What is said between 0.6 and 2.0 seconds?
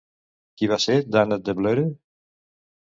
Qui va ser Dànat de Vlöre?